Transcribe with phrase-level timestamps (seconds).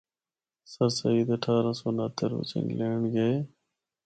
[0.71, 3.35] سرسید اٹھارہ سو اُنہتر بچ انگلینڈ گئے۔